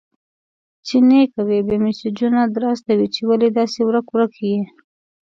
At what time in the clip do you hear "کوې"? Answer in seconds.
1.33-1.59